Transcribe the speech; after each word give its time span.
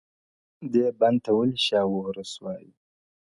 دې 0.73 0.85
بند 0.99 1.17
ته 1.23 1.31
ولي 1.37 1.59
شاه 1.67 1.87
و 1.89 2.01
عروس 2.07 2.33
وايي؟ 2.43 2.71